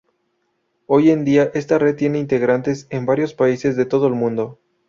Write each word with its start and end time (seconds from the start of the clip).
Hoy 0.87 1.11
en 1.11 1.25
día 1.25 1.51
esta 1.53 1.77
red 1.77 1.95
tiene 1.95 2.17
integrantes 2.17 2.87
en 2.89 3.05
varios 3.05 3.35
países 3.35 3.75
de 3.75 3.85
todo 3.85 4.07
el 4.07 4.15
mundo. 4.15 4.57